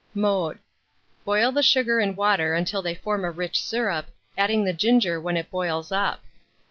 Mode. 0.15 0.57
Boil 1.25 1.51
the 1.51 1.61
sugar 1.61 1.99
and 1.99 2.17
water 2.17 2.55
until 2.55 2.81
they 2.81 2.95
form 2.95 3.23
a 3.23 3.29
rich 3.29 3.61
syrup, 3.61 4.07
adding 4.35 4.63
the 4.65 4.73
ginger 4.73 5.21
when 5.21 5.37
it 5.37 5.51
boils 5.51 5.91
up. 5.91 6.23